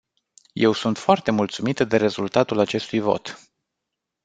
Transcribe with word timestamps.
Eu 0.53 0.73
sunt 0.73 0.97
foarte 0.97 1.31
mulțumită 1.31 1.83
de 1.83 1.97
rezultatul 1.97 2.59
acestui 2.59 2.99
vot. 2.99 3.39